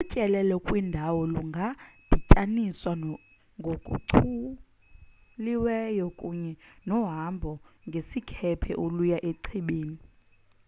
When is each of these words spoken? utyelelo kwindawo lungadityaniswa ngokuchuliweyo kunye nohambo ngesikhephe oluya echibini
utyelelo 0.03 0.55
kwindawo 0.65 1.19
lungadityaniswa 1.33 2.91
ngokuchuliweyo 3.59 6.07
kunye 6.19 6.53
nohambo 6.87 7.51
ngesikhephe 7.87 8.71
oluya 8.83 9.17
echibini 9.29 9.97